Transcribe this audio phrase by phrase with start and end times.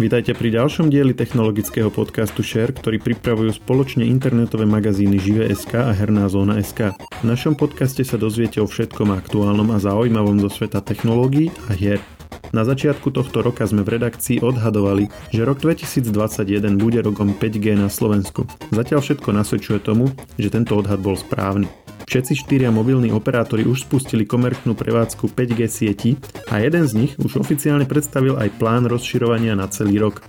[0.00, 6.32] Vítajte pri ďalšom dieli technologického podcastu Share, ktorý pripravujú spoločne internetové magazíny Žive.sk a Herná
[6.32, 6.96] zóna.sk.
[6.96, 12.00] V našom podcaste sa dozviete o všetkom aktuálnom a zaujímavom zo sveta technológií a hier.
[12.56, 17.92] Na začiatku tohto roka sme v redakcii odhadovali, že rok 2021 bude rokom 5G na
[17.92, 18.48] Slovensku.
[18.72, 20.08] Zatiaľ všetko nasvedčuje tomu,
[20.40, 21.68] že tento odhad bol správny.
[22.12, 26.20] Všetci štyria mobilní operátori už spustili komerčnú prevádzku 5G sieti
[26.52, 30.20] a jeden z nich už oficiálne predstavil aj plán rozširovania na celý rok.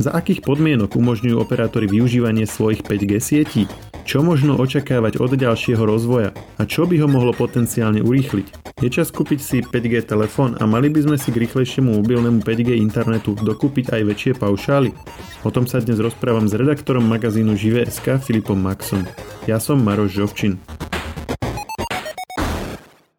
[0.00, 3.68] Za akých podmienok umožňujú operátori využívanie svojich 5G sietí?
[4.08, 6.32] Čo možno očakávať od ďalšieho rozvoja?
[6.56, 8.72] A čo by ho mohlo potenciálne urýchliť?
[8.80, 12.80] Je čas kúpiť si 5G telefón a mali by sme si k rýchlejšiemu mobilnému 5G
[12.80, 14.88] internetu dokúpiť aj väčšie paušály?
[15.44, 19.04] O tom sa dnes rozprávam s redaktorom magazínu Žive.sk Filipom Maxom.
[19.44, 20.75] Ja som Maroš Žovčin.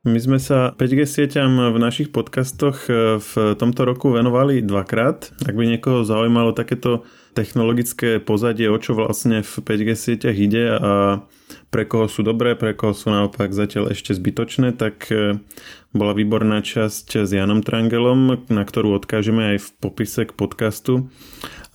[0.08, 5.36] My sme sa 5G sieťam v našich podcastoch e, v tomto roku venovali dvakrát.
[5.44, 7.04] Ak by niekoho zaujímalo takéto
[7.36, 11.28] technologické pozadie, o čo vlastne v 5G sieťach ide a
[11.68, 15.44] pre koho sú dobré, pre koho sú naopak zatiaľ ešte zbytočné, tak e,
[15.92, 21.12] bola výborná časť s Janom Trangelom, na ktorú odkážeme aj v popise k podcastu.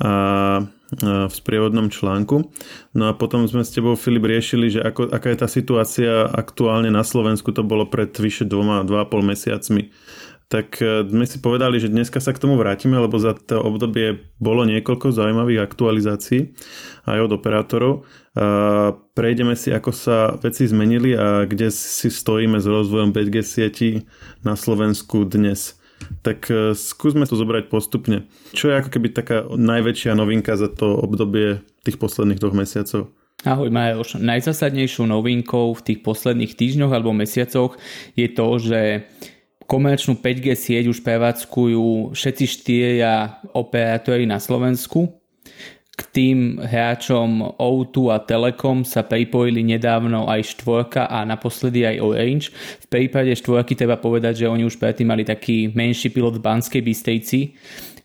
[0.00, 2.52] A v sprievodnom článku.
[2.92, 6.92] No a potom sme s tebou, Filip, riešili, že ako, aká je tá situácia aktuálne
[6.92, 9.88] na Slovensku, to bolo pred vyše dvoma, dva a pol mesiacmi.
[10.52, 14.20] Tak e, sme si povedali, že dneska sa k tomu vrátime, lebo za to obdobie
[14.36, 16.52] bolo niekoľko zaujímavých aktualizácií
[17.08, 18.04] aj od operátorov.
[19.12, 23.90] Prejdeme si, ako sa veci zmenili a kde si stojíme s rozvojom 5G sieti
[24.40, 25.81] na Slovensku dnes.
[26.22, 28.26] Tak e, skúsme to zobrať postupne.
[28.52, 33.10] Čo je ako keby taká najväčšia novinka za to obdobie tých posledných dvoch mesiacov?
[33.42, 37.74] Ahoj Majoš, najzásadnejšou novinkou v tých posledných týždňoch alebo mesiacoch
[38.14, 38.80] je to, že
[39.66, 45.21] komerčnú 5G sieť už prevádzkujú všetci štyria operátori na Slovensku
[45.92, 52.46] k tým hráčom O2 a Telekom sa pripojili nedávno aj štvorka a naposledy aj Orange.
[52.80, 56.80] V prípade štvorky treba povedať, že oni už predtým mali taký menší pilot v Banskej
[56.80, 57.40] Bystejci,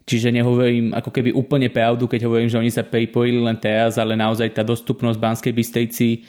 [0.08, 4.16] Čiže nehovorím ako keby úplne pravdu, keď hovorím, že oni sa pripojili len teraz, ale
[4.16, 6.20] naozaj tá dostupnosť Banskej Bystejci e,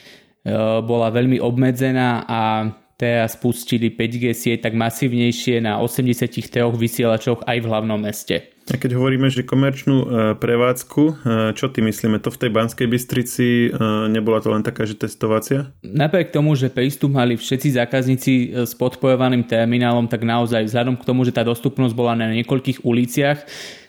[0.83, 6.43] bola veľmi obmedzená a teraz spustili 5G sieť tak masívnejšie na 83
[6.75, 8.58] vysielačoch aj v hlavnom meste.
[8.69, 10.07] A keď hovoríme, že komerčnú e,
[10.37, 11.13] prevádzku, e,
[11.57, 12.21] čo ty myslíme?
[12.21, 13.69] To v tej Banskej Bystrici e,
[14.13, 15.73] nebola to len taká, že testovacia?
[15.81, 21.25] Napriek tomu, že prístup mali všetci zákazníci s podporovaným terminálom, tak naozaj vzhľadom k tomu,
[21.25, 23.41] že tá dostupnosť bola na niekoľkých uliciach,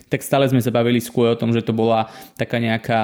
[0.08, 2.08] tak stále sme sa bavili skôr o tom, že to bola
[2.40, 3.02] taká nejaká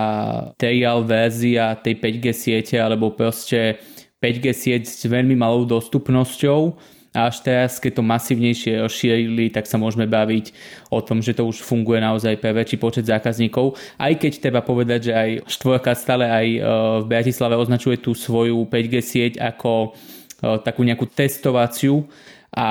[0.55, 3.83] trial verzia tej 5G siete alebo proste
[4.23, 9.79] 5G sieť s veľmi malou dostupnosťou a až teraz, keď to masívnejšie rozšírili, tak sa
[9.79, 10.51] môžeme baviť
[10.91, 13.79] o tom, že to už funguje naozaj pre väčší počet zákazníkov.
[13.95, 16.59] Aj keď treba povedať, že aj štvorka stále aj e,
[16.99, 19.95] v Bratislave označuje tú svoju 5G sieť ako
[20.43, 22.03] e, takú nejakú testovaciu
[22.51, 22.67] a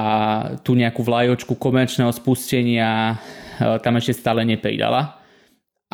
[0.60, 3.16] tú nejakú vlajočku komerčného spustenia
[3.56, 5.24] e, tam ešte stále nepridala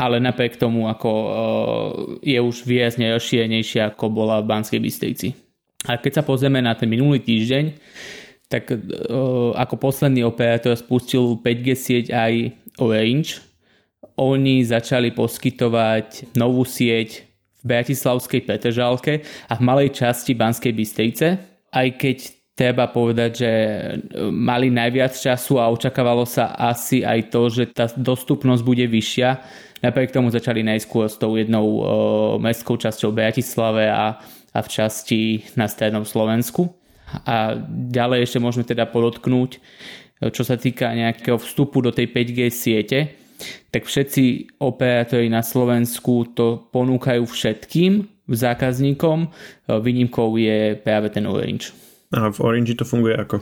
[0.00, 1.10] ale napriek tomu ako
[2.25, 5.37] je už výrazne rozšírenejšia ako bola v Banskej Bystrici.
[5.84, 7.77] A keď sa pozrieme na ten minulý týždeň,
[8.50, 12.33] tak uh, ako posledný operátor spustil 5G sieť aj
[12.83, 13.38] Orange.
[14.19, 17.31] Oni začali poskytovať novú sieť
[17.62, 21.27] v Bratislavskej Petržalke a v malej časti Banskej Bystrice.
[21.71, 23.53] Aj keď treba povedať, že
[24.28, 29.31] mali najviac času a očakávalo sa asi aj to, že tá dostupnosť bude vyššia.
[29.81, 31.87] Napriek tomu začali najskôr s tou jednou uh,
[32.37, 34.19] mestskou časťou Bratislave a,
[34.53, 36.80] a v časti na strednom Slovensku.
[37.26, 39.59] A ďalej ešte môžeme teda podotknúť,
[40.21, 42.98] čo sa týka nejakého vstupu do tej 5G siete,
[43.72, 49.32] tak všetci operátori na Slovensku to ponúkajú všetkým zákazníkom.
[49.65, 51.72] Výnimkou je práve ten Orange.
[52.12, 53.41] A v Orange to funguje ako?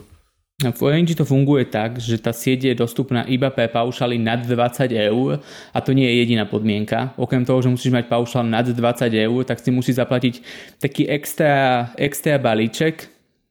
[0.58, 4.90] V Orange to funguje tak, že tá sieť je dostupná iba pre paušály nad 20
[4.90, 5.38] eur
[5.70, 7.14] a to nie je jediná podmienka.
[7.14, 8.74] Okrem toho, že musíš mať paušál nad 20
[9.14, 10.34] eur, tak si musíš zaplatiť
[10.82, 13.06] taký extra, extra balíček,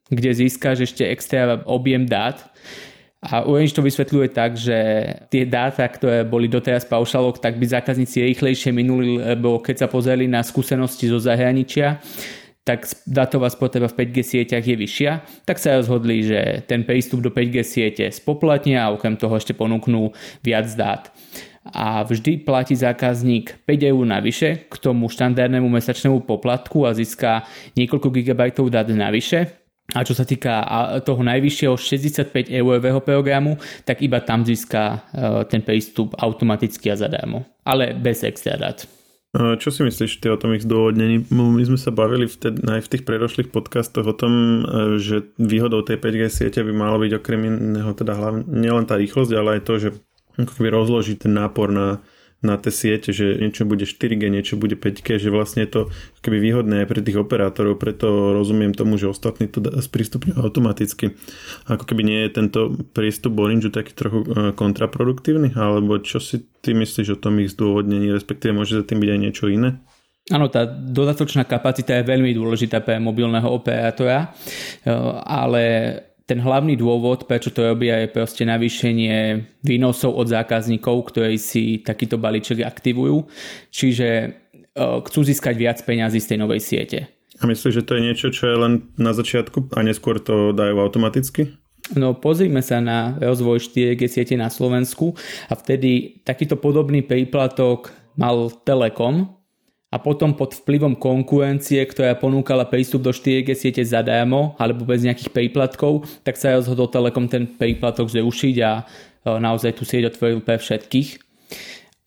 [0.10, 2.44] kde získaš ešte extra objem dát.
[3.18, 4.78] A Orange to vysvetľuje tak, že
[5.34, 10.30] tie dáta, ktoré boli doteraz paušalok, tak by zákazníci rýchlejšie minuli, lebo keď sa pozreli
[10.30, 11.98] na skúsenosti zo zahraničia,
[12.62, 15.12] tak datová spotreba v 5G sieťach je vyššia,
[15.48, 20.12] tak sa rozhodli, že ten prístup do 5G siete spoplatnia a okrem toho ešte ponúknú
[20.44, 21.10] viac dát.
[21.64, 28.08] A vždy platí zákazník 5 eur navyše k tomu štandardnému mesačnému poplatku a získa niekoľko
[28.14, 30.68] gigabajtov dát navyše A čo sa týka
[31.08, 33.56] toho najvyššieho 65 eurového programu,
[33.88, 35.08] tak iba tam získa
[35.48, 37.48] ten prístup automaticky a zadarmo.
[37.64, 38.84] Ale bez extra dát.
[39.38, 41.30] Čo si myslíš ty o tom ich zdôvodnení?
[41.30, 44.60] My sme sa bavili vtedy, aj v tých predošlých podcastoch o tom, e,
[44.98, 49.32] že výhodou tej 5G siete by malo byť okrem iného teda hlavne nielen tá rýchlosť,
[49.36, 49.90] ale aj to, že
[50.42, 52.02] ako keby rozložiť ten nápor na
[52.48, 55.82] na tie siete, že niečo bude 4G, niečo bude 5G, že vlastne je to
[56.24, 61.20] keby výhodné aj pre tých operátorov, preto rozumiem tomu, že ostatní to sprístupňujú automaticky.
[61.68, 62.60] Ako keby nie je tento
[62.96, 68.16] prístup Orange taký trochu e, kontraproduktívny, alebo čo si ty myslíš o tom ich zdôvodnení,
[68.16, 69.84] respektíve môže za tým byť aj niečo iné?
[70.28, 74.32] Áno, tá dodatočná kapacita je veľmi dôležitá pre mobilného operátora,
[74.84, 74.92] e,
[75.24, 75.64] ale
[76.28, 82.20] ten hlavný dôvod, prečo to robia, je proste navýšenie výnosov od zákazníkov, ktorí si takýto
[82.20, 83.24] balíček aktivujú.
[83.72, 84.30] Čiže e,
[84.76, 87.00] chcú získať viac peňazí z tej novej siete.
[87.40, 90.76] A myslíš, že to je niečo, čo je len na začiatku a neskôr to dajú
[90.84, 91.56] automaticky?
[91.96, 95.16] No pozrime sa na rozvoj 4G siete na Slovensku
[95.48, 99.37] a vtedy takýto podobný príplatok mal Telekom,
[99.88, 105.32] a potom pod vplyvom konkurencie, ktorá ponúkala prístup do 4G siete zadarmo alebo bez nejakých
[105.32, 110.60] príplatkov, tak sa rozhodol Telekom ten príplatok zrušiť a e, naozaj tú sieť otvoril pre
[110.60, 111.24] všetkých.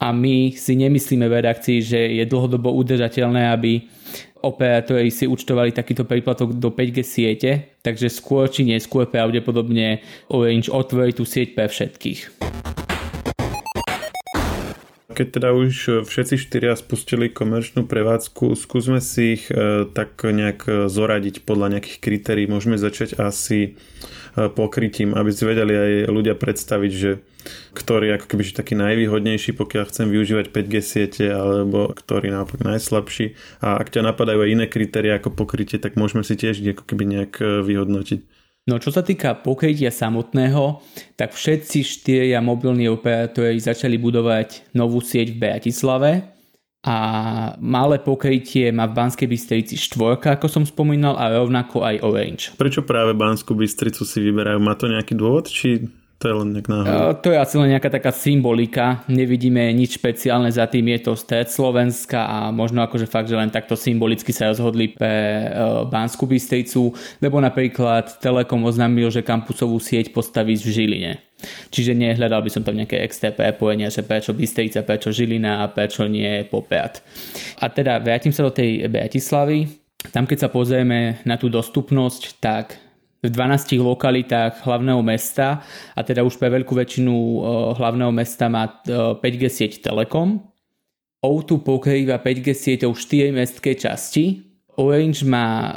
[0.01, 3.85] A my si nemyslíme v redakcii, že je dlhodobo udržateľné, aby
[4.41, 7.51] operátori si účtovali takýto príplatok do 5G siete,
[7.85, 10.01] takže skôr či neskôr pravdepodobne
[10.33, 12.41] Orange otvorí tú sieť pre všetkých
[15.11, 20.71] keď teda už všetci štyria spustili komerčnú prevádzku, skúsme si ich e, tak nejak e,
[20.87, 22.47] zoradiť podľa nejakých kritérií.
[22.47, 23.71] Môžeme začať asi e,
[24.49, 27.21] pokrytím, aby si vedeli aj ľudia predstaviť, že
[27.75, 33.35] ktorý ako keby taký najvýhodnejší, pokiaľ chcem využívať 5G siete, alebo ktorý naopak najslabší.
[33.65, 37.05] A ak ťa napadajú aj iné kritéria ako pokrytie, tak môžeme si tiež ako keby
[37.09, 38.40] nejak vyhodnotiť.
[38.71, 40.79] No čo sa týka pokrytia samotného,
[41.19, 46.11] tak všetci štyria mobilní operátori začali budovať novú sieť v Bratislave
[46.87, 46.97] a
[47.59, 52.45] malé pokrytie má v Banskej Bystrici štvorka, ako som spomínal, a rovnako aj Orange.
[52.55, 54.63] Prečo práve Banskú Bystricu si vyberajú?
[54.63, 55.91] Má to nejaký dôvod, či
[56.21, 57.17] to je len náhodou.
[57.25, 59.01] To je asi len nejaká taká symbolika.
[59.09, 60.93] Nevidíme nič špeciálne za tým.
[60.93, 65.49] Je to stred Slovenska a možno akože fakt, že len takto symbolicky sa rozhodli pre
[65.89, 66.93] Banskú Bystricu,
[67.25, 71.13] lebo napríklad Telekom oznámil, že kampusovú sieť postaví v Žiline.
[71.73, 76.05] Čiže nehľadal by som tam nejaké extra prepojenia, že prečo Bystrica, prečo Žilina a prečo
[76.05, 77.01] nie Poprad.
[77.65, 79.73] A teda vrátim sa do tej Bratislavy.
[80.13, 82.77] Tam keď sa pozrieme na tú dostupnosť, tak
[83.21, 85.61] v 12 lokalitách hlavného mesta
[85.93, 87.41] a teda už pre veľkú väčšinu eh,
[87.77, 90.41] hlavného mesta má 5G eh, sieť Telekom.
[91.21, 94.49] O2 pokrýva 5G sieťou 4 mestské časti.
[94.81, 95.77] Orange má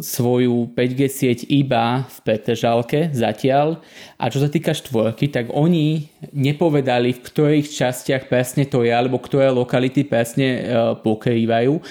[0.00, 3.84] svoju 5G sieť iba v Petržalke zatiaľ
[4.16, 9.20] a čo sa týka štvorky, tak oni nepovedali v ktorých častiach presne to je alebo
[9.20, 10.64] ktoré lokality presne
[11.04, 11.84] pokrývajú.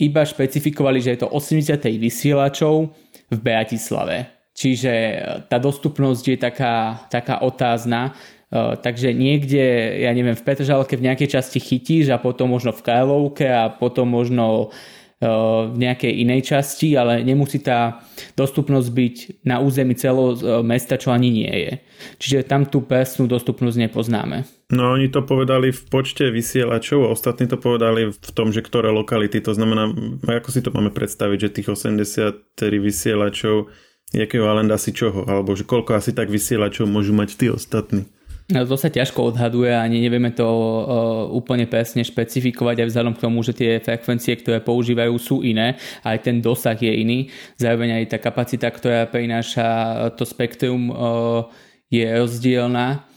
[0.00, 2.88] Iba špecifikovali, že je to 80 vysielačov
[3.34, 4.16] v Bratislave.
[4.54, 5.14] Čiže e,
[5.50, 8.14] tá dostupnosť je taká, taká otázna.
[8.48, 12.84] E, takže niekde, ja neviem, v Petržalke v nejakej časti chytíš a potom možno v
[12.86, 14.70] Karlovke a potom možno
[15.72, 18.04] v nejakej inej časti, ale nemusí tá
[18.36, 19.16] dostupnosť byť
[19.48, 21.72] na území celého mesta, čo ani nie je.
[22.20, 24.44] Čiže tam tú presnú dostupnosť nepoznáme.
[24.72, 28.92] No oni to povedali v počte vysielačov a ostatní to povedali v tom, že ktoré
[28.92, 29.92] lokality, to znamená,
[30.24, 33.72] ako si to máme predstaviť, že tých 80 vysielačov
[34.14, 38.06] je ekvivalent asi čoho, alebo že koľko asi tak vysielačov môžu mať tí ostatní.
[38.44, 43.24] No, to sa ťažko odhaduje a nevieme to uh, úplne presne špecifikovať aj vzhľadom k
[43.24, 47.32] tomu, že tie frekvencie, ktoré používajú sú iné, aj ten dosah je iný.
[47.56, 49.64] Zároveň aj tá kapacita, ktorá prináša
[50.20, 51.48] to spektrum uh,
[51.88, 53.08] je rozdielna.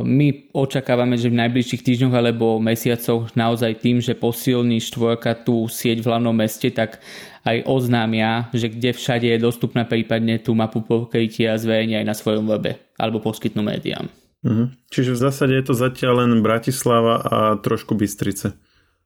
[0.00, 6.00] My očakávame, že v najbližších týždňoch alebo mesiacoch naozaj tým, že posilní štvorka tú sieť
[6.00, 7.04] v hlavnom meste, tak
[7.44, 12.48] aj oznámia, že kde všade je dostupná prípadne tú mapu pokrytia zverejnia aj na svojom
[12.48, 14.08] webe alebo poskytnú médiám.
[14.48, 14.64] Mhm.
[14.88, 18.56] Čiže v zásade je to zatiaľ len Bratislava a trošku Bystrice.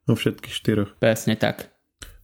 [0.06, 0.90] Vo všetkých štyroch.
[0.98, 1.74] Presne tak.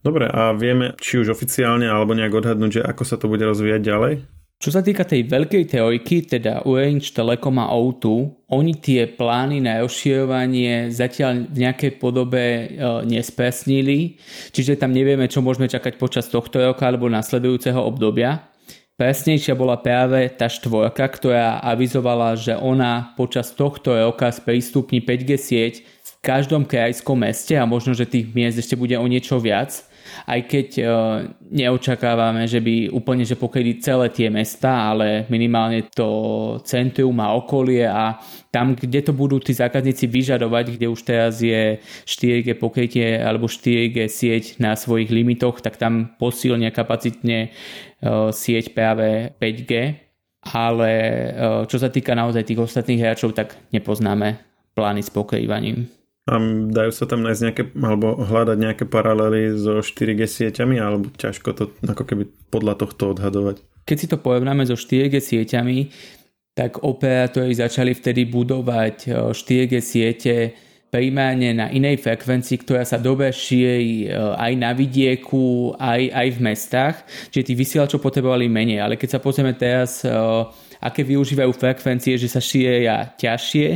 [0.03, 3.83] Dobre, a vieme, či už oficiálne alebo nejak odhadnúť, že ako sa to bude rozvíjať
[3.83, 4.15] ďalej?
[4.59, 8.07] Čo sa týka tej veľkej teoriky, teda Orange, Telekom a O2,
[8.51, 12.67] oni tie plány na rozširovanie zatiaľ v nejakej podobe e,
[13.07, 14.19] nespresnili,
[14.51, 18.51] čiže tam nevieme, čo môžeme čakať počas tohto roka alebo nasledujúceho obdobia.
[18.99, 25.75] Presnejšia bola práve tá štvorka, ktorá avizovala, že ona počas tohto roka sprístupní 5G sieť
[25.87, 29.87] v každom krajskom meste a možno, že tých miest ešte bude o niečo viac.
[30.27, 30.83] Aj keď e,
[31.47, 37.87] neočakávame, že by úplne že pokryli celé tie mesta, ale minimálne to centrum a okolie
[37.87, 38.19] a
[38.51, 44.11] tam, kde to budú tí zákazníci vyžadovať, kde už teraz je 4G pokrytie alebo 4G
[44.11, 47.55] sieť na svojich limitoch, tak tam posilnia kapacitne
[48.33, 49.73] sieť práve 5G.
[50.39, 50.91] Ale
[51.67, 54.39] čo sa týka naozaj tých ostatných hráčov, tak nepoznáme
[54.73, 55.91] plány s pokrývaním.
[56.31, 56.39] A
[56.69, 61.65] dajú sa tam nájsť nejaké, alebo hľadať nejaké paralely so 4G sieťami, alebo ťažko to
[61.89, 63.65] ako keby podľa tohto odhadovať?
[63.89, 65.91] Keď si to porovnáme so 4G sieťami,
[66.53, 70.35] tak operátori začali vtedy budovať 4G siete
[70.89, 76.97] primárne na inej frekvencii, ktorá sa dobre šíri aj na vidieku, aj, aj v mestách.
[77.29, 78.81] Čiže tí vysielačov potrebovali menej.
[78.81, 80.01] Ale keď sa pozrieme teraz
[80.79, 83.67] aké využívajú frekvencie, že sa šíria ťažšie,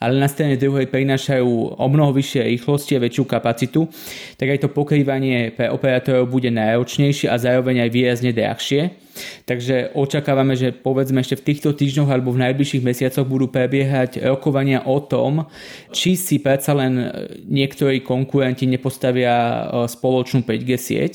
[0.00, 3.88] ale na strane druhej prinášajú o mnoho vyššie rýchlosti a väčšiu kapacitu,
[4.36, 9.06] tak aj to pokrývanie pre operátorov bude náročnejšie a zároveň aj výrazne drahšie.
[9.48, 14.84] Takže očakávame, že povedzme ešte v týchto týždňoch alebo v najbližších mesiacoch budú prebiehať rokovania
[14.84, 15.48] o tom,
[15.88, 17.08] či si predsa len
[17.48, 21.12] niektorí konkurenti nepostavia e, spoločnú 5G sieť,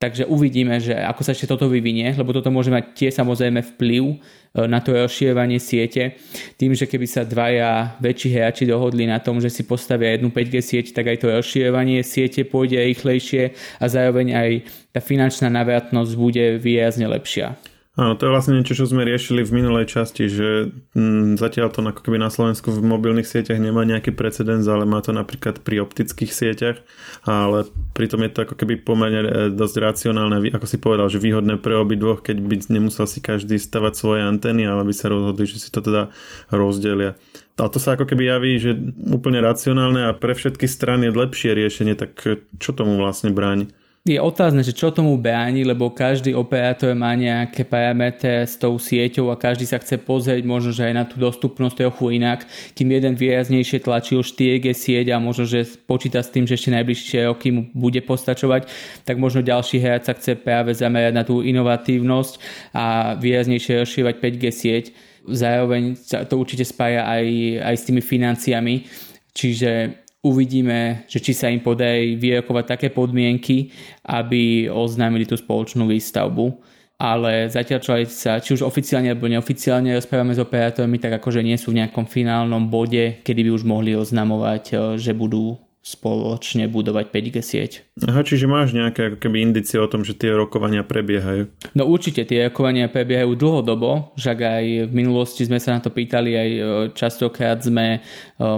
[0.00, 4.16] Takže uvidíme, že ako sa ešte toto vyvinie, lebo toto môže mať tie samozrejme vplyv
[4.50, 6.18] E, na to rozširovanie siete.
[6.58, 10.54] Tým, že keby sa dvaja väčší hráči dohodli na tom, že si postavia jednu 5G
[10.58, 14.50] sieť, tak aj to rozširovanie siete pôjde rýchlejšie a zároveň aj
[14.90, 17.54] tá finančná navratnosť bude výrazne lepšia.
[18.00, 21.84] Áno, to je vlastne niečo, čo sme riešili v minulej časti, že mm, zatiaľ to
[21.84, 25.84] ako keby na Slovensku v mobilných sieťach nemá nejaký precedens, ale má to napríklad pri
[25.84, 26.80] optických sieťach,
[27.28, 31.60] ale pritom je to ako keby pomerne e, dosť racionálne, ako si povedal, že výhodné
[31.60, 35.60] pre dvoch, keď by nemusel si každý stavať svoje antény, ale by sa rozhodli, že
[35.60, 36.08] si to teda
[36.48, 37.20] rozdelia.
[37.60, 38.80] A to sa ako keby javí, že
[39.12, 42.16] úplne racionálne a pre všetky strany je lepšie riešenie, tak
[42.56, 43.68] čo tomu vlastne bráni?
[44.00, 49.28] Je otázne, že čo tomu bráni, lebo každý operátor má nejaké parametre s tou sieťou
[49.28, 52.48] a každý sa chce pozrieť možno, že aj na tú dostupnosť trochu inak.
[52.72, 57.28] Kým jeden výraznejšie tlačil 4G sieť a možno, že počíta s tým, že ešte najbližšie
[57.28, 58.72] roky mu bude postačovať,
[59.04, 62.40] tak možno ďalší hráč sa chce práve zamerať na tú inovatívnosť
[62.72, 64.84] a výraznejšie rozšírať 5G sieť.
[65.28, 67.24] Zároveň sa to určite spája aj,
[67.68, 68.88] aj s tými financiami.
[69.36, 73.72] Čiže uvidíme, že či sa im podarí vyrokovať také podmienky,
[74.04, 76.70] aby oznámili tú spoločnú výstavbu.
[77.00, 81.56] Ale zatiaľ, čo sa, či už oficiálne alebo neoficiálne rozprávame s operátormi, tak akože nie
[81.56, 87.36] sú v nejakom finálnom bode, kedy by už mohli oznamovať, že budú spoločne budovať 5G
[87.40, 87.72] sieť.
[88.04, 91.48] Aha, čiže máš nejaké ako keby indicie o tom, že tie rokovania prebiehajú?
[91.72, 96.36] No určite tie rokovania prebiehajú dlhodobo, však aj v minulosti sme sa na to pýtali,
[96.36, 96.60] aj e,
[96.92, 97.98] častokrát sme e,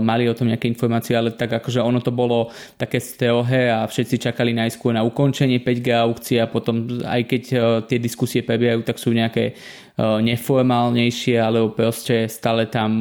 [0.02, 4.18] mali o tom nejaké informácie, ale tak akože ono to bolo také strohé a všetci
[4.18, 8.98] čakali najskôr na ukončenie 5G aukcie a potom aj keď e, tie diskusie prebiehajú, tak
[8.98, 9.54] sú nejaké
[10.02, 12.98] neformálnejšie, alebo proste stále tam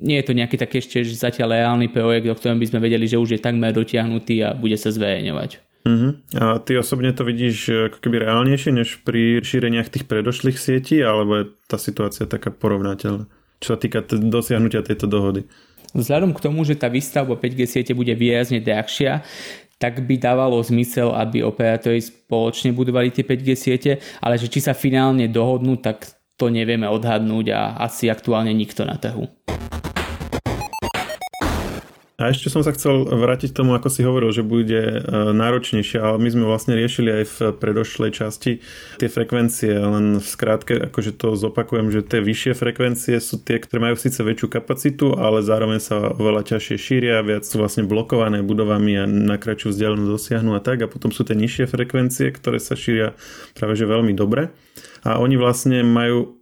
[0.00, 3.20] nie je to nejaký taký ešte zatiaľ reálny projekt, o ktorom by sme vedeli, že
[3.20, 5.66] už je takmer dotiahnutý a bude sa zverejňovať.
[5.86, 6.18] Uh-huh.
[6.34, 10.98] A ty osobne to vidíš e, ako keby reálnejšie než pri šíreniach tých predošlých sietí,
[10.98, 13.30] alebo je tá situácia taká porovnateľná?
[13.62, 15.46] Čo sa týka t- dosiahnutia tejto dohody?
[15.94, 19.22] Vzhľadom k tomu, že tá výstavba 5G siete bude výrazne drahšia,
[19.76, 23.92] tak by dávalo zmysel, aby operátori spoločne budovali tie 5G siete,
[24.24, 28.96] ale že či sa finálne dohodnú, tak to nevieme odhadnúť a asi aktuálne nikto na
[28.96, 29.28] trhu.
[32.16, 35.00] A ešte som sa chcel vrátiť k tomu, ako si hovoril, že bude e,
[35.36, 38.64] náročnejšie, ale my sme vlastne riešili aj v predošlej časti
[38.96, 43.92] tie frekvencie, len v skrátke akože to zopakujem, že tie vyššie frekvencie sú tie, ktoré
[43.92, 48.96] majú síce väčšiu kapacitu, ale zároveň sa oveľa ťažšie šíria, viac sú vlastne blokované budovami
[48.96, 50.88] a na kratšiu vzdialenosť dosiahnu a tak.
[50.88, 53.12] A potom sú tie nižšie frekvencie, ktoré sa šíria
[53.52, 54.56] práve že veľmi dobre.
[55.04, 56.40] A oni vlastne majú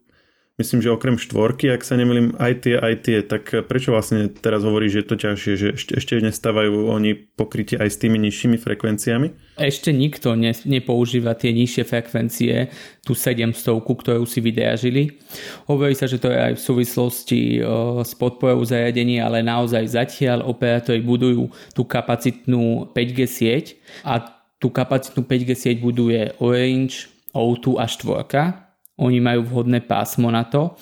[0.55, 4.63] myslím, že okrem štvorky, ak sa nemýlim, aj tie, aj tie, tak prečo vlastne teraz
[4.63, 8.57] hovoríš, že je to ťažšie, že ešte, ešte nestávajú oni pokrytie aj s tými nižšími
[8.63, 9.59] frekvenciami?
[9.59, 12.71] Ešte nikto ne, nepoužíva tie nižšie frekvencie,
[13.03, 15.19] tú 700, ktorú si vydražili.
[15.67, 20.47] Hovorí sa, že to je aj v súvislosti o, s podporou zariadení, ale naozaj zatiaľ
[20.47, 23.67] operátori budujú tú kapacitnú 5G sieť
[24.07, 24.23] a
[24.63, 28.64] tú kapacitnú 5G sieť buduje Orange, O2 a 4
[28.99, 30.79] oni majú vhodné pásmo na to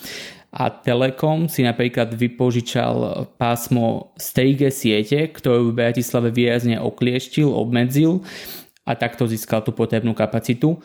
[0.53, 8.21] a Telekom si napríklad vypožičal pásmo z 3G siete, ktorú v Bratislave výrazne oklieštil, obmedzil
[8.85, 10.77] a takto získal tú potrebnú kapacitu.
[10.77, 10.79] E,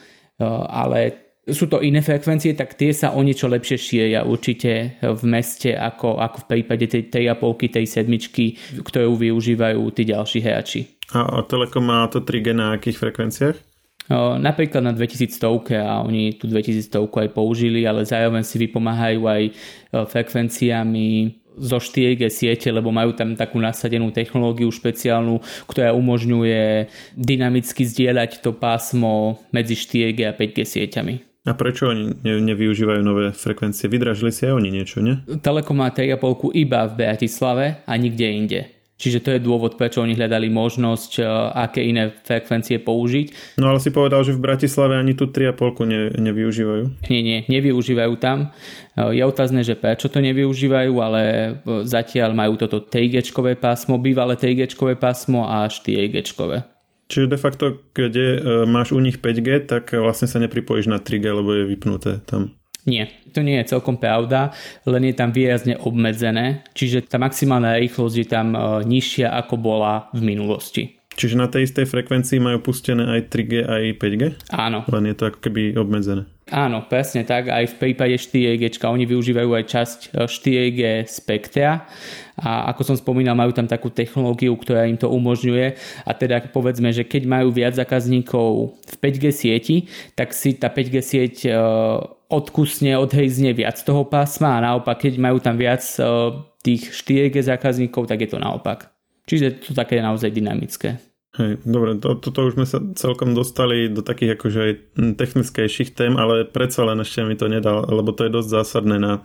[0.73, 5.77] ale sú to iné frekvencie, tak tie sa o niečo lepšie šíria určite v meste
[5.77, 10.81] ako, ako v prípade tej 3,5 tej sedmičky, ktorú využívajú tí ďalší hráči.
[11.13, 13.57] A Telekom má to 3G na akých frekvenciách?
[14.41, 19.43] Napríklad na 2100 a oni tú 2100 aj použili, ale zároveň si vypomáhajú aj
[19.93, 26.87] frekvenciami zo 4G siete, lebo majú tam takú nasadenú technológiu špeciálnu, ktorá umožňuje
[27.19, 31.15] dynamicky zdieľať to pásmo medzi 4G a 5G sieťami.
[31.49, 33.89] A prečo oni ne, nevyužívajú nové frekvencie?
[33.89, 35.17] Vydražili si aj oni niečo, nie?
[35.41, 38.61] Telekom má 3,5 iba v Bratislave a nikde inde.
[38.99, 43.57] Čiže to je dôvod, prečo oni hľadali možnosť, e, aké iné frekvencie použiť.
[43.63, 47.07] No ale si povedal, že v Bratislave ani tu 3,5 ne, nevyužívajú.
[47.07, 48.51] Nie, nie, nevyužívajú tam.
[48.99, 51.51] E, je otázne, že prečo to nevyužívajú, ale e,
[51.87, 56.19] zatiaľ majú toto 3G pásmo, bývalé 3G pásmo a 4G.
[57.09, 57.65] Čiže de facto,
[57.97, 62.53] kde máš u nich 5G, tak vlastne sa nepripojíš na 3G, lebo je vypnuté tam.
[62.87, 64.55] Nie, to nie je celkom pravda,
[64.87, 70.09] len je tam výrazne obmedzené, čiže tá maximálna rýchlosť je tam e, nižšia ako bola
[70.15, 70.99] v minulosti.
[71.19, 74.23] Čiže na tej istej frekvencii majú pustené aj 3G, aj 5G?
[74.55, 74.87] Áno.
[74.87, 76.31] Len je to ako keby obmedzené.
[76.49, 77.51] Áno, presne tak.
[77.51, 81.91] Aj v prípade 4G oni využívajú aj časť 4G e, spektra
[82.39, 85.75] a ako som spomínal, majú tam takú technológiu, ktorá im to umožňuje
[86.07, 89.77] a teda povedzme, že keď majú viac zákazníkov v 5G sieti,
[90.15, 91.53] tak si tá 5G sieť e,
[92.29, 96.05] odkusne, odhejzne viac toho pásma a naopak, keď majú tam viac e,
[96.61, 98.93] tých 4G zákazníkov, tak je to naopak.
[99.25, 101.01] Čiže to také naozaj dynamické.
[101.37, 104.73] Hej, dobre, to, toto už sme sa celkom dostali do takých akože aj
[105.15, 109.23] technickejších tém, ale predsa len ešte mi to nedal, lebo to je dosť zásadné na,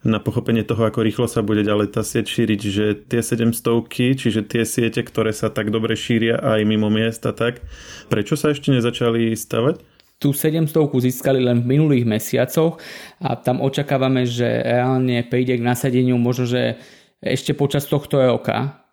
[0.00, 3.60] na pochopenie toho, ako rýchlo sa bude ďalej tá sieť šíriť, že tie 700,
[3.92, 7.60] čiže tie siete, ktoré sa tak dobre šíria aj mimo miesta, tak
[8.08, 9.89] prečo sa ešte nezačali stavať?
[10.20, 12.76] Tú 700 získali len v minulých mesiacoch
[13.24, 16.76] a tam očakávame, že reálne príde k nasadeniu možno, že
[17.24, 18.84] ešte počas tohto roka,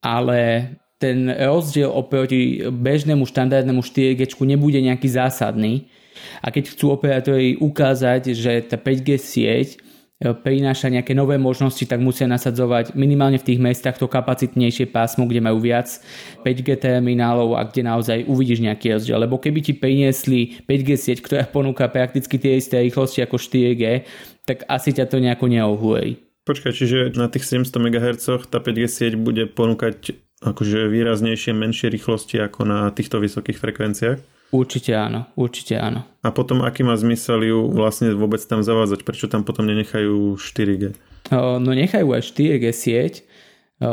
[0.00, 5.92] ale ten rozdiel oproti bežnému štandardnému 4G nebude nejaký zásadný.
[6.40, 9.83] A keď chcú operátori ukázať, že tá 5G sieť
[10.32, 15.44] prináša nejaké nové možnosti, tak musia nasadzovať minimálne v tých mestách to kapacitnejšie pásmo, kde
[15.44, 15.90] majú viac
[16.40, 19.20] 5G terminálov a kde naozaj uvidíš nejaký rozdiel.
[19.20, 24.08] Lebo keby ti priniesli 5G sieť, ktorá ponúka prakticky tie isté rýchlosti ako 4G,
[24.48, 26.24] tak asi ťa to nejako neohúrej.
[26.44, 32.38] Počkaj, čiže na tých 700 MHz tá 5G sieť bude ponúkať akože výraznejšie, menšie rýchlosti
[32.44, 34.18] ako na týchto vysokých frekvenciách?
[34.54, 36.06] Určite áno, určite áno.
[36.22, 39.02] A potom aký má zmysel ju vlastne vôbec tam zavádzať?
[39.02, 40.94] Prečo tam potom nenechajú 4G?
[41.34, 43.14] No nechajú aj 4G sieť,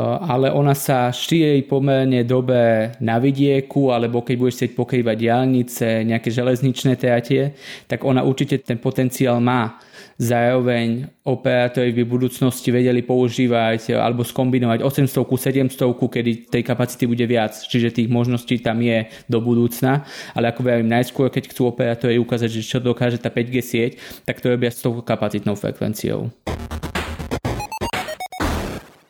[0.00, 6.32] ale ona sa šíri pomerne dobe na vidieku, alebo keď budeš chcieť pokrývať diálnice, nejaké
[6.32, 7.52] železničné teatie,
[7.90, 9.76] tak ona určite ten potenciál má.
[10.22, 17.26] Zároveň operátori by v budúcnosti vedeli používať alebo skombinovať 800 700 kedy tej kapacity bude
[17.26, 22.22] viac, čiže tých možností tam je do budúcna, ale ako viem najskôr, keď chcú operátori
[22.22, 26.30] ukázať, že čo dokáže tá 5G sieť, tak to robia s tou kapacitnou frekvenciou.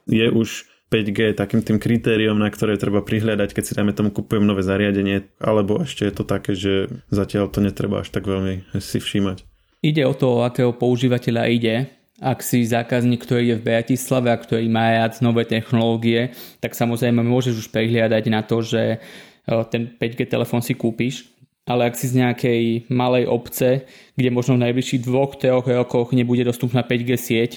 [0.09, 4.45] Je už 5G takým tým kritériom, na ktoré treba prihľadať, keď si dáme tomu kupujem
[4.45, 9.01] nové zariadenie, alebo ešte je to také, že zatiaľ to netreba až tak veľmi si
[9.01, 9.49] všímať.
[9.81, 11.89] Ide o to, o akého používateľa ide.
[12.23, 16.31] Ak si zákazník, ktorý je v Bratislave a ktorý má rád nové technológie,
[16.63, 18.97] tak samozrejme môžeš už prihliadať na to, že e,
[19.75, 21.27] ten 5G telefón si kúpiš.
[21.67, 22.63] Ale ak si z nejakej
[22.95, 27.53] malej obce, kde možno v najbližších dvoch, troch rokoch nebude dostupná 5G sieť,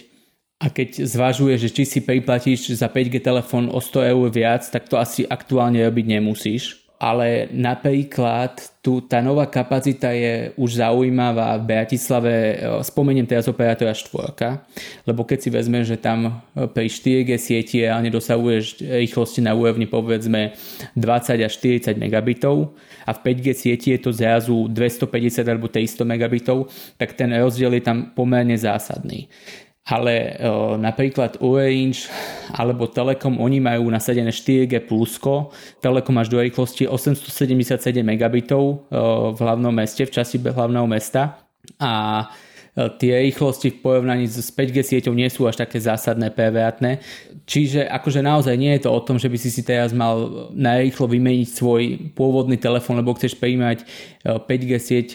[0.56, 4.88] a keď zvažuje, že či si priplatíš za 5G telefón o 100 eur viac, tak
[4.88, 6.88] to asi aktuálne robiť nemusíš.
[6.96, 12.56] Ale napríklad tu tá nová kapacita je už zaujímavá v Bratislave, e,
[12.88, 14.64] spomeniem teraz operátora štvorka,
[15.04, 19.92] lebo keď si vezme, že tam e, pri 4G sieti reálne dosahuješ rýchlosti na úrovni
[19.92, 20.56] povedzme
[20.96, 22.72] 20 až 40 megabitov
[23.04, 27.84] a v 5G sieti je to zrazu 250 alebo 300 megabitov, tak ten rozdiel je
[27.84, 29.28] tam pomerne zásadný
[29.86, 32.10] ale o, napríklad Orange
[32.50, 38.76] alebo Telekom, oni majú nasadené 4G plusko, Telekom až do rýchlosti 877 megabitov o,
[39.32, 41.38] v hlavnom meste, v časti hlavného mesta
[41.78, 42.26] a
[42.76, 47.00] tie rýchlosti v porovnaní s 5G sieťou nie sú až také zásadné PVAtné.
[47.48, 51.08] Čiže akože naozaj nie je to o tom, že by si si teraz mal najrýchlo
[51.08, 53.88] vymeniť svoj pôvodný telefón, lebo chceš prijímať
[54.28, 55.08] 5G sieť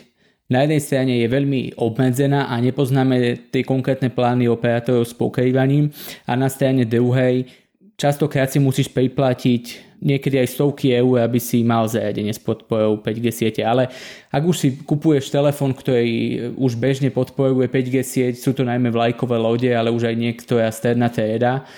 [0.51, 5.95] na jednej strane je veľmi obmedzená a nepoznáme tie konkrétne plány operátorov s pokrývaním
[6.27, 7.47] a na strane druhej
[7.95, 13.27] častokrát si musíš priplatiť niekedy aj stovky eur, aby si mal zariadenie s podporou 5G
[13.29, 13.61] siete.
[13.61, 13.93] Ale
[14.33, 19.37] ak už si kupuješ telefón, ktorý už bežne podporuje 5G sieť, sú to najmä vlajkové
[19.37, 21.69] lode, ale už aj niektorá stredná trieda,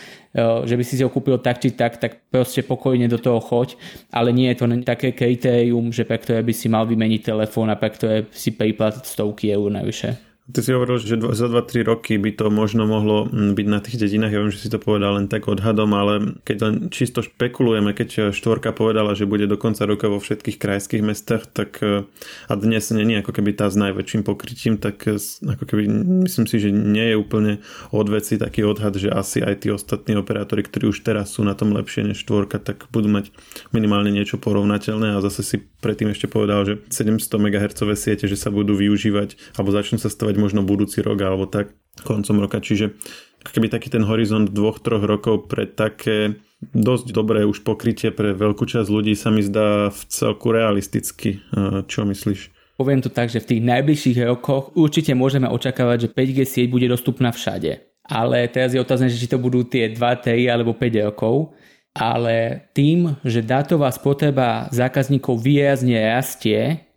[0.64, 3.76] že by si si ho kúpil tak či tak, tak proste pokojne do toho choď,
[4.08, 7.76] ale nie je to také kritérium, že pre ktoré by si mal vymeniť telefón a
[7.76, 10.31] pre ktoré si priplatiť stovky eur navyše.
[10.42, 13.94] Ty si hovoril, že za 2-3 roky by to možno mohlo mm, byť na tých
[13.94, 14.35] dedinách.
[14.35, 18.35] Ja viem, že si to povedal len tak odhadom, ale keď len čisto špekulujeme, keď
[18.35, 22.11] štvorka povedala, že bude do konca roka vo všetkých krajských mestách, tak e,
[22.50, 25.14] a dnes není ako keby tá s najväčším pokrytím, tak e,
[25.46, 25.87] ako keby
[26.26, 27.62] myslím si, že nie je úplne
[27.94, 31.70] odveci taký odhad, že asi aj tí ostatní operátori, ktorí už teraz sú na tom
[31.70, 33.31] lepšie než štvorka, tak budú mať
[33.70, 38.50] minimálne niečo porovnateľné a zase si predtým ešte povedal, že 700 MHz siete, že sa
[38.55, 42.60] budú využívať alebo začnú sa stavať očakávať možno budúci rok alebo tak koncom roka.
[42.60, 42.96] Čiže
[43.44, 46.40] keby taký ten horizont dvoch, troch rokov pre také
[46.72, 51.42] dosť dobré už pokrytie pre veľkú časť ľudí sa mi zdá v celku realisticky.
[51.86, 52.48] Čo myslíš?
[52.80, 56.88] Poviem to tak, že v tých najbližších rokoch určite môžeme očakávať, že 5G sieť bude
[56.88, 57.84] dostupná všade.
[58.08, 61.52] Ale teraz je otázne, že či to budú tie 2, 3 alebo 5 rokov.
[61.92, 66.88] Ale tým, že dátová spotreba zákazníkov výrazne rastie,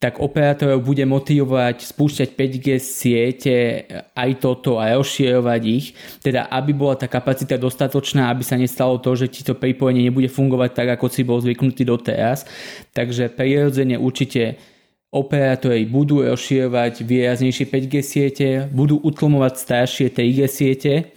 [0.00, 3.56] tak operátorov bude motivovať spúšťať 5G siete
[4.16, 5.92] aj toto a rozširovať ich,
[6.24, 10.32] teda aby bola tá kapacita dostatočná, aby sa nestalo to, že ti to pripojenie nebude
[10.32, 12.48] fungovať tak, ako si bol zvyknutý doteraz.
[12.96, 14.56] Takže prirodzene určite
[15.12, 21.12] operátori budú rozširovať výraznejšie 5G siete, budú utlmovať staršie 3G siete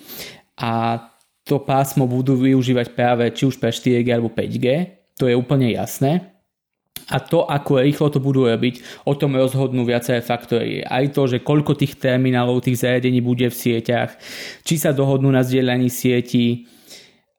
[0.60, 1.00] a
[1.48, 4.68] to pásmo budú využívať práve či už pre 4G alebo 5G,
[5.16, 6.33] to je úplne jasné.
[7.12, 10.80] A to, ako rýchlo to budú robiť, o tom rozhodnú viaceré faktory.
[10.86, 14.16] Aj to, že koľko tých terminálov, tých zariadení bude v sieťach,
[14.64, 16.68] či sa dohodnú na zdieľaní sieti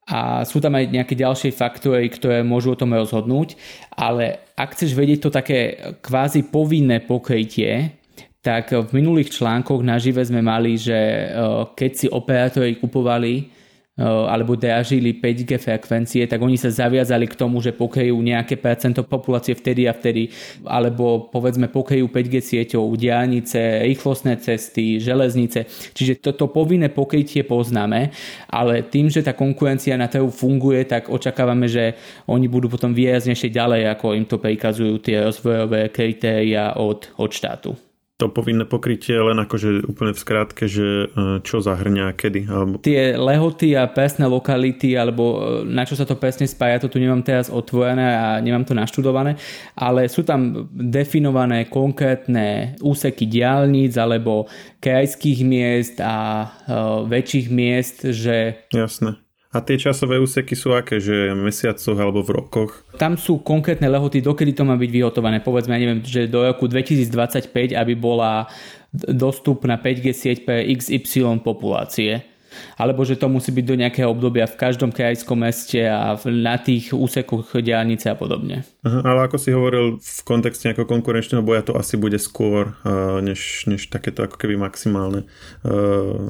[0.04, 3.56] a sú tam aj nejaké ďalšie faktory, ktoré môžu o tom rozhodnúť.
[3.96, 5.60] Ale ak chceš vedieť to také
[6.04, 7.96] kvázi povinné pokrytie,
[8.44, 11.28] tak v minulých článkoch nažive sme mali, že eh,
[11.72, 13.63] keď si operátori kupovali
[13.94, 19.54] alebo drážili 5G frekvencie, tak oni sa zaviazali k tomu, že pokryjú nejaké percento populácie
[19.54, 20.34] vtedy a vtedy,
[20.66, 25.70] alebo povedzme pokryjú 5G sieťou diálnice, rýchlostné cesty, železnice.
[25.94, 28.10] Čiže toto povinné pokrytie poznáme,
[28.50, 31.94] ale tým, že tá konkurencia na trhu funguje, tak očakávame, že
[32.26, 37.83] oni budú potom výraznejšie ďalej, ako im to prikazujú tie rozvojové kritéria od, od štátu
[38.14, 42.46] to povinné pokrytie len akože úplne v skrátke, že e, čo zahrňa kedy?
[42.46, 42.78] Alebo...
[42.78, 47.02] Tie lehoty a presné lokality, alebo e, na čo sa to presne spája, to tu
[47.02, 49.34] nemám teraz otvorené a nemám to naštudované,
[49.74, 54.46] ale sú tam definované konkrétne úseky diálnic alebo
[54.78, 58.68] krajských miest a uh, väčších miest, že...
[58.68, 59.23] Jasné.
[59.54, 62.82] A tie časové úseky sú aké, že v mesiacoch alebo v rokoch?
[62.98, 65.38] Tam sú konkrétne lehoty, dokedy to má byť vyhotované.
[65.38, 68.50] Povedzme, ja neviem, že do roku 2025, aby bola
[68.90, 72.34] dostupná 5G sieť pre XY populácie
[72.78, 76.94] alebo že to musí byť do nejakého obdobia v každom krajskom meste a na tých
[76.94, 78.62] úsekoch diálnice a podobne.
[78.86, 83.18] Aha, ale ako si hovoril v kontexte nejakého konkurenčného boja, to asi bude skôr uh,
[83.18, 85.26] než, než takéto ako keby maximálne
[85.66, 85.70] uh,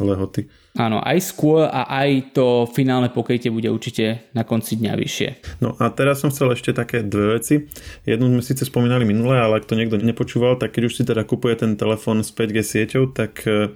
[0.00, 0.48] lehoty.
[0.74, 5.28] Áno, aj skôr a aj to finálne pokrytie bude určite na konci dňa vyššie.
[5.62, 7.70] No a teraz som chcel ešte také dve veci.
[8.02, 11.22] Jednu sme síce spomínali minule, ale ak to niekto nepočúval, tak keď už si teda
[11.22, 13.70] kupuje ten telefón s 5G sieťou, tak uh,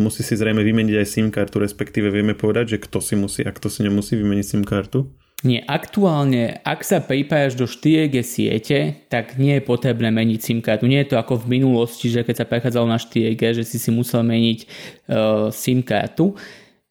[0.00, 3.52] musí si zrejme vymeniť aj SIM kartu, respektíve vieme povedať, že kto si musí a
[3.52, 5.12] kto si nemusí vymeniť SIM kartu.
[5.44, 10.88] Nie, aktuálne, ak sa pripájaš do 4G siete, tak nie je potrebné meniť SIM kartu.
[10.88, 13.92] Nie je to ako v minulosti, že keď sa prechádzalo na 4G, že si si
[13.92, 16.32] musel meniť uh, SIM kartu.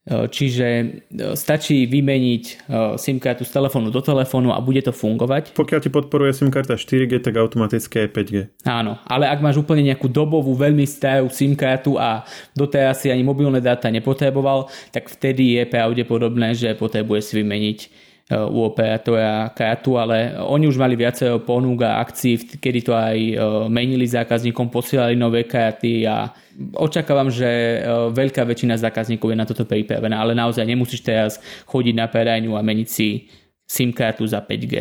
[0.04, 4.94] Uh, čiže uh, stačí vymeniť uh, SIM kartu z telefónu do telefónu a bude to
[4.94, 5.50] fungovať.
[5.58, 8.34] Pokiaľ ti podporuje SIM karta 4G, tak automaticky aj 5G.
[8.70, 12.22] Áno, ale ak máš úplne nejakú dobovú, veľmi starú SIM kartu a
[12.54, 18.64] doteraz si ani mobilné dáta nepotreboval, tak vtedy je pravdepodobné, že potrebuje si vymeniť u
[18.64, 23.34] operátora kartu, ale oni už mali viacero ponúk a akcií, kedy to aj e,
[23.68, 26.32] menili zákazníkom, posielali nové karty a
[26.80, 27.78] očakávam, že e,
[28.16, 31.36] veľká väčšina zákazníkov je na toto pripravená, ale naozaj nemusíš teraz
[31.68, 33.28] chodiť na predajňu a meniť si
[33.68, 34.74] SIM kartu za 5G.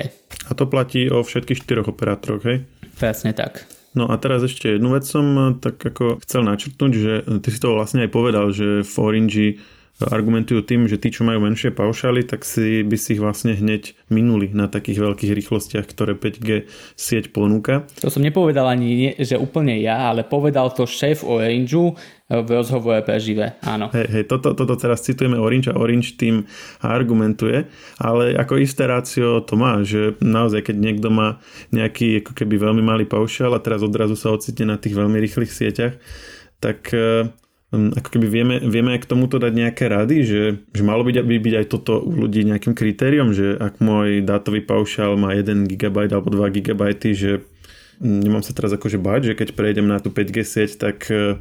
[0.48, 2.64] A to platí o všetkých štyroch operátoroch, hej?
[2.96, 3.68] Presne tak.
[3.92, 7.76] No a teraz ešte jednu vec som tak ako chcel načrtnúť, že ty si to
[7.76, 9.48] vlastne aj povedal, že v Orange
[10.10, 13.96] argumentujú tým, že tí, čo majú menšie paušály, tak si by si ich vlastne hneď
[14.10, 17.88] minuli na takých veľkých rýchlostiach, ktoré 5G sieť ponúka.
[18.04, 21.96] To som nepovedal ani, že úplne ja, ale povedal to šéf Orangeu
[22.42, 23.94] v rozhovore pre živé, áno.
[23.94, 26.48] Hej, hej toto, toto teraz citujeme Orange a Orange tým
[26.82, 27.70] argumentuje,
[28.02, 31.38] ale ako isté rácio to má, že naozaj, keď niekto má
[31.70, 35.52] nejaký ako keby veľmi malý paušál a teraz odrazu sa ocitne na tých veľmi rýchlych
[35.52, 36.00] sieťach,
[36.58, 37.43] tak hm,
[37.74, 41.38] ako keby vieme, vieme aj k tomuto dať nejaké rady, že, že malo byť, by
[41.42, 45.98] byť aj toto u ľudí nejakým kritériom, že ak môj dátový paušál má 1 GB
[46.14, 46.82] alebo 2 GB,
[47.18, 47.42] že
[48.04, 51.38] nemám sa teraz akože báť, že keď prejdem na tú 5G sieť, tak uh,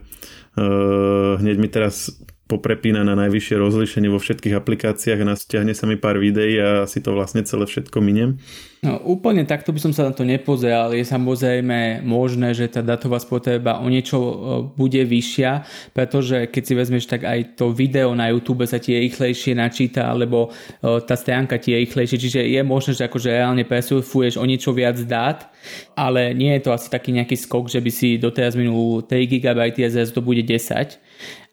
[1.37, 2.17] hneď mi teraz
[2.53, 7.01] poprepína na najvyššie rozlíšenie vo všetkých aplikáciách a stiahne sa mi pár videí a si
[7.01, 8.37] to vlastne celé všetko miniem.
[8.83, 10.91] No, úplne takto by som sa na to nepozeral.
[10.91, 14.35] Je samozrejme možné, že tá datová spotreba o niečo e,
[14.75, 15.63] bude vyššia,
[15.95, 20.51] pretože keď si vezmeš, tak aj to video na YouTube sa ti rýchlejšie načíta, alebo
[20.51, 24.75] e, tá stránka ti je rýchlejšie, čiže je možné, že akože reálne presurfuješ o niečo
[24.75, 25.47] viac dát,
[25.95, 29.79] ale nie je to asi taký nejaký skok, že by si doteraz minul 3 GB
[29.79, 30.99] a zase to bude 10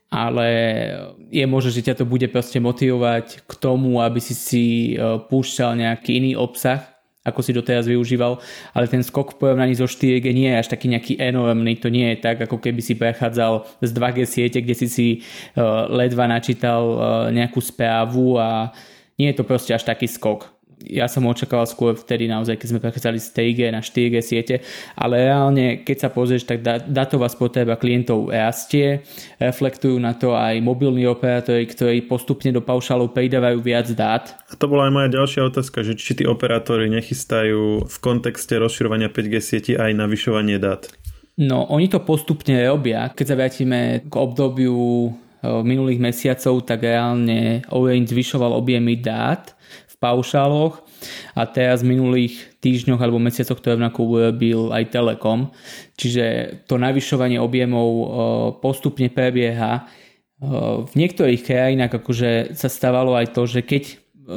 [0.09, 0.47] ale
[1.29, 4.65] je možné, že ťa to bude proste motivovať k tomu, aby si si
[4.97, 6.81] e, púšťal nejaký iný obsah,
[7.21, 8.41] ako si doteraz využíval,
[8.73, 12.17] ale ten skok v porovnaní so 4G nie je až taký nejaký enormný, to nie
[12.17, 15.17] je tak, ako keby si prechádzal z 2G siete, kde si si e,
[15.93, 16.97] ledva načítal e,
[17.37, 18.73] nejakú správu a
[19.21, 22.83] nie je to proste až taký skok ja som očakával skôr vtedy naozaj, keď sme
[22.83, 24.55] prechádzali z 3G na 4G siete,
[24.95, 29.03] ale reálne, keď sa pozrieš, tak datová spotreba klientov rastie,
[29.43, 34.31] reflektujú na to aj mobilní operátori, ktorí postupne do paušálov pridávajú viac dát.
[34.47, 39.11] A to bola aj moja ďalšia otázka, že či tí operátori nechystajú v kontexte rozširovania
[39.11, 40.87] 5G sieti aj navyšovanie dát.
[41.39, 43.15] No, oni to postupne robia.
[43.15, 43.79] Keď sa vrátime
[44.11, 49.55] k obdobiu eh, minulých mesiacov, tak reálne Orange zvyšoval objemy dát
[49.99, 50.79] paušáloch
[51.35, 55.51] a teraz v minulých týždňoch alebo mesiacoch to rovnako urobil aj Telekom.
[55.99, 56.23] Čiže
[56.67, 57.87] to navyšovanie objemov
[58.63, 59.87] postupne prebieha.
[60.87, 63.83] V niektorých krajinách akože sa stávalo aj to, že keď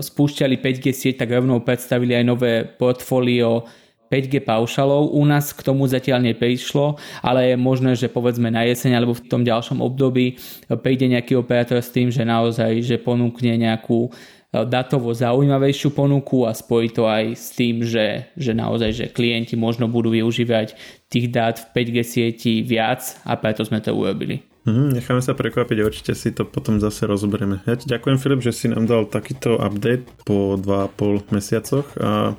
[0.02, 3.62] spúšťali 5G sieť, tak rovnou predstavili aj nové portfólio
[4.10, 5.14] 5G paušalov.
[5.14, 9.24] U nás k tomu zatiaľ neprišlo, ale je možné, že povedzme na jeseň alebo v
[9.24, 10.36] tom ďalšom období
[10.84, 14.12] príde nejaký operátor s tým, že naozaj že ponúkne nejakú
[14.52, 19.88] datovo zaujímavejšiu ponuku a spojí to aj s tým, že, že naozaj, že klienti možno
[19.88, 20.76] budú využívať
[21.08, 24.44] tých dát v 5G sieti viac a preto sme to urobili.
[24.62, 27.64] Mm, necháme sa prekvapiť, určite si to potom zase rozoberieme.
[27.66, 32.36] Ja ti ďakujem Filip, že si nám dal takýto update po 2,5 mesiacoch a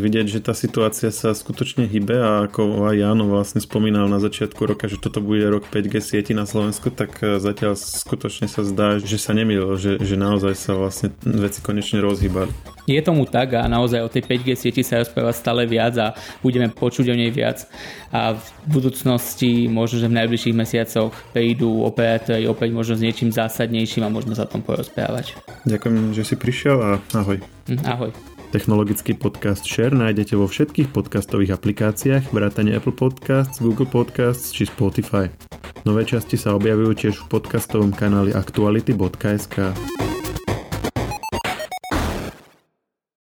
[0.00, 4.64] vidieť, že tá situácia sa skutočne hybe a ako aj Jano vlastne spomínal na začiatku
[4.64, 8.96] roka, že toto bude rok 5G sieti na Slovensku, tak e, zatiaľ skutočne sa zdá,
[8.96, 12.48] že sa nemýlil, že, že naozaj sa vlastne veci konečne rozhýbali.
[12.88, 16.72] Je tomu tak a naozaj o tej 5G sieti sa rozpráva stále viac a budeme
[16.72, 17.68] počuť o nej viac
[18.10, 24.02] a v budúcnosti možno, že v najbližších mesiacoch prídu operátori opäť možno s niečím zásadnejším
[24.02, 25.38] a môžeme sa o tom porozprávať.
[25.68, 27.38] Ďakujem, že si prišiel a ahoj.
[27.70, 28.31] Hm, ahoj.
[28.52, 35.32] Technologický podcast Share nájdete vo všetkých podcastových aplikáciách, vrátane Apple Podcasts, Google Podcasts či Spotify.
[35.88, 39.72] Nové časti sa objavujú tiež v podcastovom kanáli aktuality.sk.